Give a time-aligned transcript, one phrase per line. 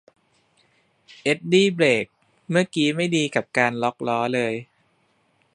[1.23, 2.05] เอ็ดดี้เบรก
[2.49, 4.53] เมื่อกี๊ไม่ดีกับการล็อคล้อเลย